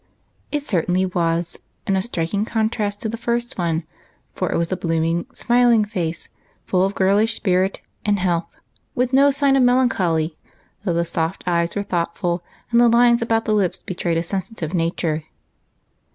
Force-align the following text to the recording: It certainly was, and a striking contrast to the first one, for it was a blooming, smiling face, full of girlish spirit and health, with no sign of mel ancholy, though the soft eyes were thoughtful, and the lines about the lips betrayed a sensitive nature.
It 0.51 0.63
certainly 0.63 1.05
was, 1.05 1.59
and 1.85 1.95
a 1.95 2.01
striking 2.01 2.43
contrast 2.43 3.01
to 3.01 3.09
the 3.09 3.17
first 3.21 3.59
one, 3.59 3.83
for 4.33 4.51
it 4.51 4.57
was 4.57 4.71
a 4.71 4.75
blooming, 4.75 5.27
smiling 5.31 5.85
face, 5.85 6.27
full 6.65 6.83
of 6.83 6.95
girlish 6.95 7.35
spirit 7.35 7.81
and 8.03 8.17
health, 8.17 8.57
with 8.95 9.13
no 9.13 9.29
sign 9.29 9.55
of 9.55 9.61
mel 9.61 9.77
ancholy, 9.77 10.35
though 10.85 10.93
the 10.95 11.05
soft 11.05 11.43
eyes 11.45 11.75
were 11.75 11.83
thoughtful, 11.83 12.41
and 12.71 12.81
the 12.81 12.89
lines 12.89 13.21
about 13.21 13.45
the 13.45 13.53
lips 13.53 13.83
betrayed 13.83 14.17
a 14.17 14.23
sensitive 14.23 14.73
nature. 14.73 15.25